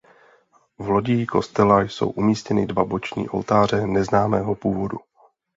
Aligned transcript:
V 0.77 0.87
lodí 0.89 1.25
kostela 1.25 1.81
jsou 1.81 2.09
umístěny 2.09 2.65
dva 2.67 2.85
boční 2.85 3.29
oltáře 3.29 3.87
neznámého 3.87 4.55
původu. 4.55 4.97